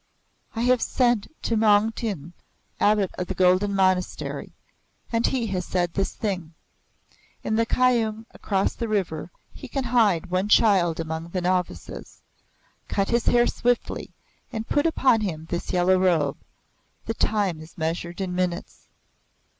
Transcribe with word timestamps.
"I 0.55 0.61
have 0.61 0.81
sent 0.81 1.27
to 1.43 1.55
Maung 1.55 1.91
Tin, 1.93 2.33
abbot 2.79 3.11
of 3.19 3.27
the 3.27 3.35
Golden 3.35 3.75
Monastery, 3.75 4.51
and 5.11 5.27
he 5.27 5.45
has 5.53 5.63
said 5.63 5.93
this 5.93 6.11
thing. 6.11 6.55
In 7.43 7.55
the 7.55 7.67
Kyoung 7.67 8.25
across 8.31 8.73
the 8.73 8.87
river 8.87 9.29
he 9.53 9.67
can 9.67 9.83
hide 9.83 10.31
one 10.31 10.49
child 10.49 10.99
among 10.99 11.27
the 11.27 11.41
novices. 11.41 12.23
Cut 12.87 13.09
his 13.09 13.27
hair 13.27 13.45
swiftly 13.45 14.09
and 14.51 14.67
put 14.67 14.87
upon 14.87 15.21
him 15.21 15.45
this 15.51 15.71
yellow 15.71 15.99
robe. 15.99 16.39
The 17.05 17.13
time 17.13 17.59
is 17.59 17.77
measured 17.77 18.21
in 18.21 18.33
minutes." 18.33 18.87